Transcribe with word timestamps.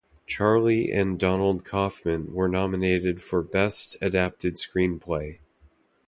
Charlie 0.25 0.91
and 0.91 1.19
Donald 1.19 1.63
Kaufman 1.63 2.33
were 2.33 2.47
nominated 2.49 3.21
for 3.21 3.43
Best 3.43 3.97
Adapted 4.01 4.55
Screenplay. 4.55 5.37